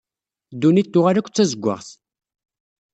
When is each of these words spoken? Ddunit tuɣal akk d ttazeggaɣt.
Ddunit 0.53 0.87
tuɣal 0.93 1.17
akk 1.19 1.27
d 1.29 1.31
ttazeggaɣt. 1.33 1.89